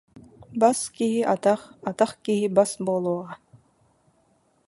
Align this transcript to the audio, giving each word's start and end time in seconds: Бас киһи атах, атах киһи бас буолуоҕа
Бас 0.61 0.79
киһи 0.95 1.19
атах, 1.33 1.61
атах 1.89 2.11
киһи 2.25 2.47
бас 2.57 2.71
буолуоҕа 2.85 3.33